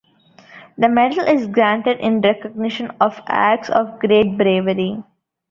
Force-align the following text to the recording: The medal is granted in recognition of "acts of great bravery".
The 0.79 0.89
medal 0.89 1.27
is 1.27 1.45
granted 1.45 1.99
in 1.99 2.21
recognition 2.21 2.89
of 2.99 3.21
"acts 3.27 3.69
of 3.69 3.99
great 3.99 4.35
bravery". 4.35 5.03